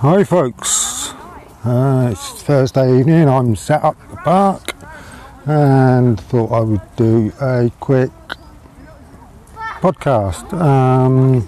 Hi 0.00 0.24
folks, 0.24 1.12
uh, 1.62 2.08
it's 2.10 2.42
Thursday 2.42 3.00
evening, 3.00 3.28
I'm 3.28 3.54
sat 3.54 3.84
up 3.84 4.00
at 4.00 4.08
the 4.08 4.16
park 4.16 4.74
and 5.44 6.18
thought 6.18 6.50
I 6.50 6.60
would 6.60 6.96
do 6.96 7.30
a 7.38 7.70
quick 7.80 8.10
podcast. 9.82 10.50
Um, 10.54 11.46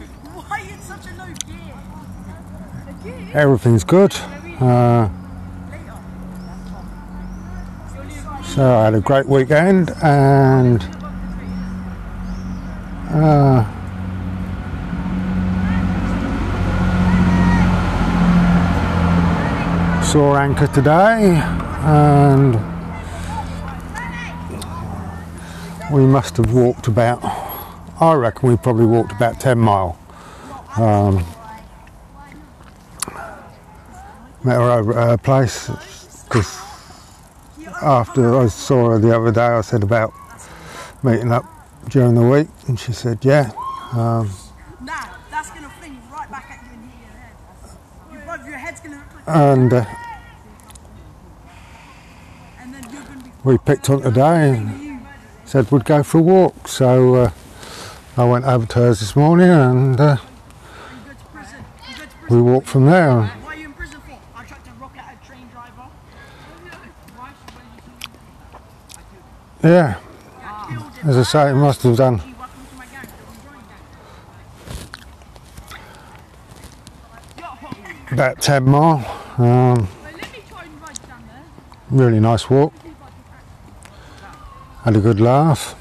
everything's 3.33 3.85
good. 3.85 4.15
Uh, 4.61 5.09
so 8.45 8.77
I 8.77 8.85
had 8.85 8.95
a 8.95 9.01
great 9.01 9.25
weekend 9.25 9.93
and 10.03 10.83
uh, 13.09 13.82
saw 20.13 20.37
anchor 20.37 20.67
today 20.67 21.41
and 21.85 22.55
we 25.91 26.05
must 26.05 26.37
have 26.37 26.53
walked 26.53 26.87
about 26.87 27.19
I 27.99 28.13
reckon 28.13 28.51
we 28.51 28.59
probably 28.59 28.85
walked 28.85 29.13
about 29.13 29.41
10 29.41 29.59
mile. 29.59 29.99
Um, 30.77 31.25
met 34.45 34.57
her 34.57 34.71
over 34.73 34.99
at 34.99 35.09
her 35.09 35.17
place 35.17 35.71
because 36.25 36.61
after 37.81 38.37
I 38.37 38.49
saw 38.49 38.91
her 38.91 38.99
the 38.99 39.17
other 39.17 39.31
day 39.31 39.41
I 39.41 39.63
said 39.63 39.83
about 39.83 40.13
meeting 41.03 41.33
up 41.33 41.47
during 41.89 42.15
the 42.17 42.23
week 42.29 42.49
and 42.69 42.79
she 42.79 42.93
said 42.93 43.25
yeah. 43.25 43.51
Um, 43.93 44.31
Nah, 44.83 45.07
that's 45.31 45.49
gonna 45.51 45.71
fling 45.81 45.97
right 46.13 46.31
back 46.31 46.51
at 46.51 46.63
you 46.67 46.73
and 46.73 46.91
hit 46.91 47.01
your 47.01 47.13
head. 47.19 47.35
You, 48.13 48.19
both 48.27 48.47
your 48.47 48.59
head's 48.59 48.81
gonna 48.81 48.97
look 48.97 49.27
like 49.27 49.37
and 49.37 49.73
uh, 49.73 49.85
and 52.61 52.73
then 52.75 52.93
you're 52.93 53.03
gonna 53.03 53.23
be 53.23 53.32
we 53.45 53.59
picked 53.59 53.91
on 53.91 54.03
today 54.03 54.51
and 54.51 55.05
said 55.45 55.71
we'd 55.73 55.85
go 55.85 56.03
for 56.03 56.19
a 56.19 56.23
walk. 56.23 56.69
So 56.69 57.15
uh, 57.17 57.31
I 58.17 58.25
went 58.25 58.45
over 58.45 58.67
to 58.67 58.75
hers 58.79 59.01
this 59.01 59.17
morning 59.17 59.49
and 59.49 60.01
uh, 60.01 60.17
we 62.29 62.41
walked 62.41 62.69
from 62.69 62.87
there. 62.87 63.33
Yeah. 69.63 69.99
As 71.05 71.17
I 71.17 71.23
say 71.23 71.51
it 71.51 71.55
must 71.55 71.83
have 71.83 71.97
done. 71.97 72.23
About 78.13 78.41
10 78.41 78.65
mile. 78.65 79.35
Um, 79.39 79.89
really 81.91 82.21
nice 82.21 82.49
walk 82.49 82.73
had 84.85 84.97
a 84.97 85.01
good 85.01 85.21
laugh 85.21 85.75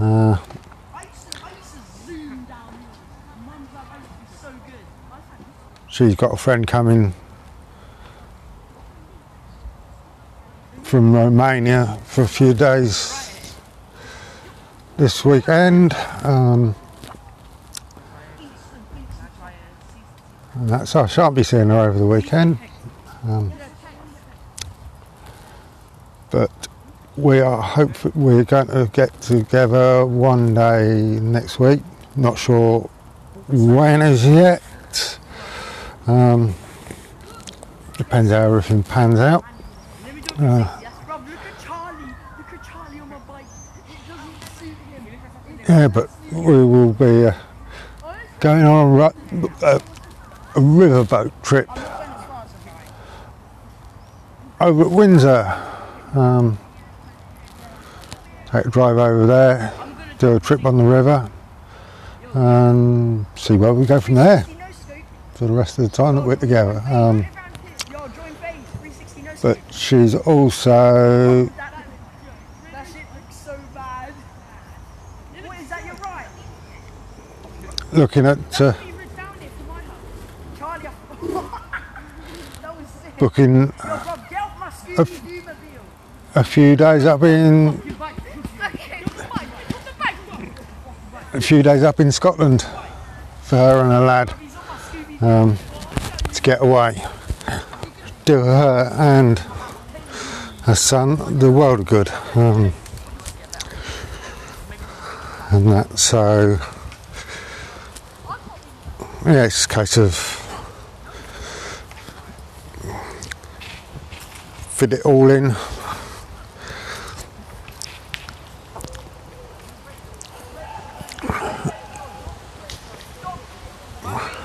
uh, 0.00 0.36
she's 5.88 6.14
got 6.14 6.32
a 6.32 6.36
friend 6.36 6.66
coming 6.66 7.14
from 10.92 11.14
Romania 11.14 11.98
for 12.04 12.20
a 12.20 12.28
few 12.28 12.52
days 12.52 13.22
this 14.98 15.24
weekend. 15.24 15.94
Um, 16.22 16.74
and 20.54 20.68
that's 20.68 20.94
I 20.94 21.06
shan't 21.06 21.34
be 21.34 21.42
seeing 21.42 21.68
her 21.68 21.88
over 21.88 21.98
the 21.98 22.06
weekend. 22.06 22.58
Um, 23.24 23.52
but 26.30 26.50
we 27.16 27.40
are 27.40 27.60
hope 27.60 28.04
we're 28.14 28.44
going 28.44 28.68
to 28.68 28.88
get 28.92 29.20
together 29.20 30.06
one 30.06 30.54
day 30.54 31.20
next 31.20 31.58
week. 31.58 31.82
Not 32.16 32.38
sure 32.38 32.88
when 33.48 34.00
as 34.00 34.26
yet. 34.26 34.62
Um, 36.06 36.54
depends 37.96 38.30
how 38.30 38.42
everything 38.42 38.82
pans 38.82 39.20
out. 39.20 39.44
Uh. 40.38 40.78
Yeah, 45.68 45.88
but 45.88 46.10
we 46.32 46.64
will 46.64 46.92
be 46.92 47.26
uh, 47.26 47.34
going 48.40 48.64
on 48.64 49.00
a, 49.00 49.04
a, 49.64 49.76
a 49.76 50.60
riverboat 50.60 51.30
trip 51.42 51.68
over 54.60 54.82
at 54.82 54.90
Windsor. 54.90 55.62
Um, 56.14 56.58
take 58.52 58.66
a 58.66 58.70
drive 58.70 58.98
over 58.98 59.26
there, 59.26 59.72
do 60.18 60.36
a 60.36 60.40
trip 60.40 60.64
on 60.66 60.76
the 60.76 60.84
river, 60.84 61.30
and 62.34 63.24
see 63.34 63.56
where 63.56 63.72
we 63.72 63.86
go 63.86 63.98
from 63.98 64.14
there 64.14 64.44
for 65.34 65.46
the 65.46 65.52
rest 65.52 65.78
of 65.78 65.84
the 65.84 65.90
time 65.90 66.16
that 66.16 66.26
we're 66.26 66.36
together. 66.36 66.82
Um, 66.86 67.26
Yo, 67.90 67.98
join 68.08 68.34
base. 68.40 68.54
360 68.80 69.22
no 69.22 69.34
but 69.40 69.58
she's 69.74 70.14
also 70.14 71.50
looking 77.92 78.26
at 78.26 78.60
uh, 78.60 78.74
booking 83.18 83.72
mobile. 84.96 85.32
a 86.34 86.44
few 86.44 86.76
days 86.76 87.04
up 87.04 87.22
in 87.22 87.80
Your 87.84 87.94
bike. 87.94 88.16
Okay, 88.74 89.02
put 89.04 89.16
the 89.16 89.22
bike. 89.24 89.46
Put 89.68 89.84
the 89.84 89.92
bike. 89.98 91.21
A 91.34 91.40
few 91.40 91.62
days 91.62 91.82
up 91.82 91.98
in 91.98 92.12
Scotland 92.12 92.62
for 93.42 93.56
her 93.56 93.80
and 93.80 93.90
her 93.90 94.04
lad 94.04 94.34
um, 95.22 95.58
to 96.32 96.42
get 96.42 96.60
away. 96.60 97.02
Do 98.24 98.40
her 98.40 98.90
and 98.98 99.38
her 100.64 100.74
son 100.74 101.38
the 101.38 101.50
world 101.50 101.86
good. 101.86 102.10
Um, 102.34 102.72
and 105.50 105.68
that 105.68 105.98
so 105.98 106.58
yeah, 109.24 109.44
it's 109.44 109.64
a 109.64 109.68
case 109.68 109.96
of 109.96 110.14
fit 114.70 114.92
it 114.92 115.02
all 115.06 115.30
in. 115.30 115.54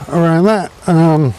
Around 0.09 0.45
that, 0.45 0.71
um, 0.87 1.33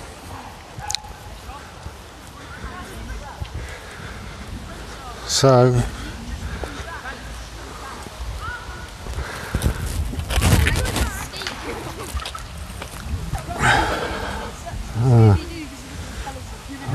so 5.26 5.82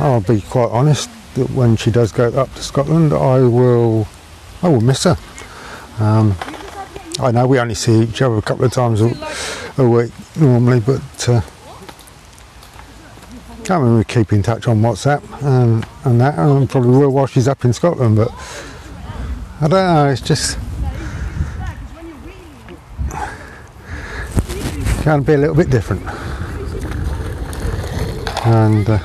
I'll 0.04 0.22
be 0.22 0.42
quite 0.42 0.70
honest 0.70 1.10
that 1.36 1.50
when 1.52 1.76
she 1.76 1.90
does 1.90 2.12
go 2.12 2.28
up 2.28 2.54
to 2.54 2.62
Scotland, 2.62 3.14
I 3.14 3.42
will, 3.42 4.08
I 4.62 4.68
will 4.70 4.82
miss 4.82 5.06
her. 5.06 5.18
Um, 6.00 6.36
I 7.20 7.32
know 7.32 7.48
we 7.48 7.58
only 7.60 7.74
see 7.74 8.04
each 8.04 8.22
other 8.22 8.38
a 8.38 8.42
couple 8.42 8.66
of 8.66 8.72
times 8.74 9.02
a, 9.02 9.12
a 9.78 9.88
week 9.88 10.12
normally, 10.36 10.82
but 10.82 11.30
uh, 11.30 11.42
I 13.70 13.80
mean 13.80 13.98
we 13.98 14.04
keep 14.04 14.34
in 14.34 14.44
touch 14.44 14.68
on 14.68 14.82
WhatsApp 14.82 15.24
and, 15.44 15.86
and 16.04 16.22
that, 16.22 16.38
and 16.38 16.70
probably 16.70 16.98
will 16.98 17.12
while 17.12 17.28
she's 17.28 17.48
up 17.48 17.64
in 17.66 17.74
Scotland. 17.74 18.16
But 18.16 18.30
I 19.62 19.68
don't 19.68 19.72
know, 19.72 20.10
it's 20.10 20.22
just 20.22 20.58
going 25.06 25.22
to 25.22 25.26
be 25.26 25.34
a 25.34 25.38
little 25.38 25.56
bit 25.56 25.70
different, 25.70 26.02
and 28.46 28.90
uh, 28.90 29.00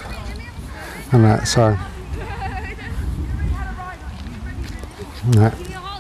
and 1.13 1.25
that 1.25 1.49
so. 1.49 1.77
that. 5.33 5.55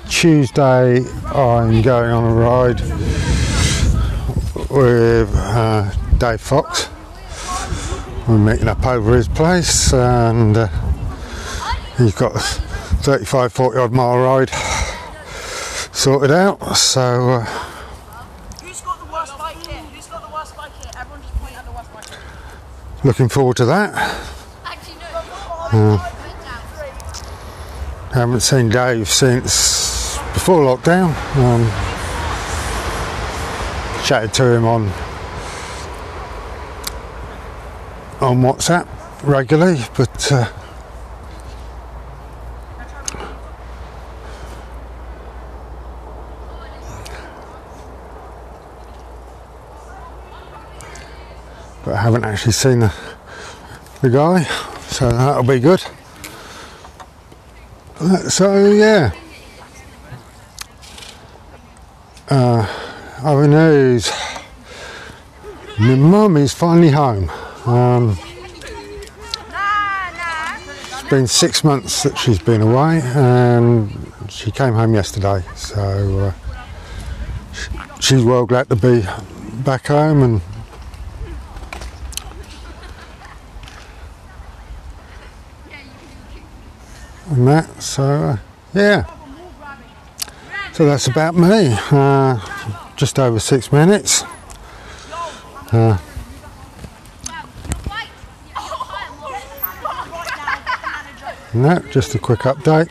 Tuesday, 0.08 1.04
I'm 1.26 1.82
going 1.82 2.10
on 2.10 2.24
a 2.24 2.34
ride 2.34 2.80
with 4.70 5.30
uh, 5.34 5.90
Dave 6.16 6.40
Fox. 6.40 6.88
We're 8.28 8.36
meeting 8.36 8.68
up 8.68 8.84
over 8.84 9.16
his 9.16 9.26
place, 9.26 9.90
and 9.94 10.54
uh, 10.54 10.68
he's 11.96 12.14
got 12.14 12.36
a 12.36 12.38
35 12.38 13.50
40 13.54 13.78
odd 13.78 13.92
mile 13.92 14.18
ride 14.18 14.50
sorted 15.94 16.30
out. 16.30 16.76
So, 16.76 17.00
uh, 17.30 17.44
Who's 18.62 18.82
got 18.82 18.98
the 18.98 19.10
worst 19.10 19.38
bike 19.38 19.66
here? 19.66 19.78
Who's 19.78 20.06
got 20.08 20.20
the 20.20 20.34
worst 20.34 20.54
bike 20.54 20.72
here? 20.74 20.90
Everyone 20.98 21.22
just 21.22 21.34
point 21.36 21.56
at 21.56 21.64
the 21.64 21.72
worst 21.72 21.94
bike. 21.94 23.04
looking 23.04 23.30
forward 23.30 23.56
to 23.56 23.64
that. 23.64 23.94
Actually, 24.62 24.96
no. 25.72 25.94
Uh, 25.94 25.96
haven't 28.12 28.40
seen 28.40 28.68
Dave 28.68 29.08
since 29.08 30.18
before 30.34 30.76
lockdown. 30.76 31.14
Um, 31.36 31.64
chatted 34.04 34.34
to 34.34 34.44
him 34.44 34.66
on 34.66 35.07
on 38.28 38.42
WhatsApp 38.42 38.86
regularly, 39.22 39.80
but 39.96 40.30
uh, 40.30 40.52
but 51.82 51.94
I 51.94 52.02
haven't 52.02 52.24
actually 52.24 52.52
seen 52.52 52.80
the, 52.80 52.92
the 54.02 54.10
guy, 54.10 54.42
so 54.88 55.08
that'll 55.10 55.42
be 55.42 55.58
good. 55.58 55.82
Uh, 57.98 58.28
So 58.28 58.72
yeah. 58.72 59.12
Uh, 62.28 62.66
other 63.22 63.48
news. 63.48 64.12
My 65.78 65.94
mum 65.94 66.36
is 66.36 66.52
finally 66.52 66.90
home. 66.90 67.30
Um, 67.66 68.16
it's 70.90 71.10
been 71.10 71.26
six 71.26 71.64
months 71.64 72.02
that 72.02 72.16
she's 72.16 72.38
been 72.38 72.62
away, 72.62 73.00
and 73.02 73.90
she 74.28 74.50
came 74.50 74.74
home 74.74 74.94
yesterday. 74.94 75.42
So 75.54 76.18
uh, 76.18 76.32
sh- 77.52 77.68
she's 78.00 78.24
well 78.24 78.46
glad 78.46 78.68
to 78.70 78.76
be 78.76 79.04
back 79.64 79.86
home 79.86 80.22
and 80.22 80.40
and 87.30 87.48
that. 87.48 87.82
So 87.82 88.02
uh, 88.04 88.36
yeah. 88.74 89.04
So 90.72 90.86
that's 90.86 91.08
about 91.08 91.34
me. 91.34 91.76
Uh, 91.90 92.38
just 92.96 93.18
over 93.18 93.40
six 93.40 93.72
minutes. 93.72 94.22
Uh, 95.72 95.98
and 101.52 101.64
that, 101.64 101.90
just 101.90 102.14
a 102.14 102.18
quick 102.18 102.40
update. 102.40 102.90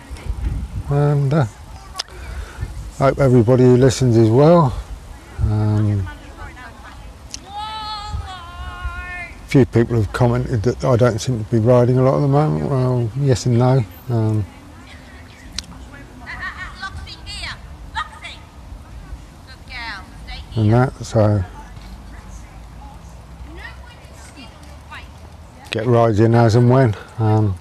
And 0.89 1.33
uh, 1.33 1.45
hope 2.97 3.19
everybody 3.19 3.63
who 3.63 3.77
listens 3.77 4.17
is 4.17 4.29
well. 4.29 4.77
Um, 5.41 6.07
a 7.49 9.47
few 9.47 9.65
people 9.65 9.95
have 9.95 10.11
commented 10.13 10.63
that 10.63 10.83
I 10.83 10.95
don't 10.95 11.19
seem 11.19 11.43
to 11.43 11.51
be 11.51 11.59
riding 11.59 11.97
a 11.97 12.03
lot 12.03 12.17
at 12.17 12.21
the 12.21 12.27
moment. 12.27 12.69
Well, 12.69 13.11
yes 13.19 13.45
and 13.45 13.59
no. 13.59 13.83
Um, 14.09 14.45
and 20.55 20.73
that, 20.73 20.93
so 21.05 21.43
get 25.69 25.85
rides 25.85 26.19
in 26.19 26.33
as 26.33 26.55
and 26.55 26.69
when. 26.69 26.95
Um, 27.19 27.55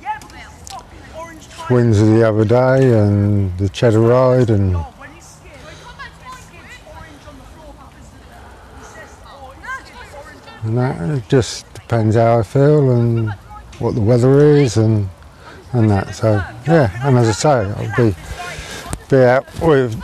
Yeah, 0.00 0.18
but 0.20 0.32
it's 0.32 0.72
fucking 0.72 0.86
orange 1.16 1.48
tires. 1.48 1.53
Windsor 1.70 2.04
the 2.06 2.28
other 2.28 2.44
day 2.44 2.98
and 2.98 3.56
the 3.58 3.68
Cheddar 3.68 4.00
ride 4.00 4.50
and 4.50 4.74
when 4.74 5.10
he's 5.12 5.24
skid, 5.24 5.50
his 5.52 6.38
skid's 6.38 6.78
orange 6.94 7.26
on 7.26 7.38
the 7.38 7.44
floor 7.44 7.74
because 7.90 8.08
the, 8.10 8.24
he 8.78 8.84
says, 8.84 9.18
his 9.60 9.86
skid's 9.86 10.14
orange. 10.14 10.64
and 10.64 10.78
that. 10.78 11.18
It 11.18 11.28
just 11.28 11.72
depends 11.74 12.16
how 12.16 12.38
I 12.38 12.42
feel 12.42 12.90
and 12.90 13.32
what 13.78 13.94
the 13.94 14.00
weather 14.00 14.40
is 14.56 14.76
and 14.76 15.08
and 15.72 15.90
that. 15.90 16.14
So 16.14 16.32
yeah, 16.66 16.90
and 17.06 17.16
as 17.18 17.28
I 17.28 17.32
say, 17.32 17.48
I'll 17.48 17.96
be 17.96 18.14
be 19.08 19.16
out 19.24 19.46
with 19.60 20.00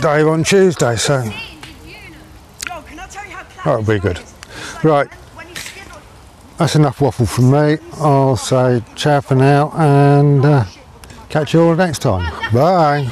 Dave 0.00 0.26
on 0.26 0.44
Tuesday, 0.44 0.96
so 0.96 1.20
it. 1.20 1.24
Did 1.24 1.34
you 1.86 1.94
know? 2.68 2.76
Yo, 2.76 2.82
can 2.82 2.98
I 2.98 3.06
tell 3.06 3.24
you 3.24 3.30
how 3.32 3.44
that'll 3.64 3.82
be 3.84 3.98
good. 3.98 4.20
Right, 4.84 5.08
When 5.34 5.46
he 5.46 5.54
skid 5.56 5.90
on 5.92 6.02
that's 6.58 6.74
enough 6.74 7.00
waffle 7.00 7.26
from 7.26 7.50
me. 7.50 7.78
I'll 7.98 8.36
say 8.36 8.82
ciao 8.96 9.20
for 9.20 9.34
now 9.34 9.70
and 9.74 10.44
uh, 10.44 10.64
catch 11.28 11.54
you 11.54 11.62
all 11.62 11.74
next 11.74 12.00
time. 12.00 12.30
Bye. 12.52 13.10